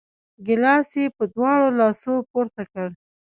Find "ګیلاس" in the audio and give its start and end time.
0.45-0.89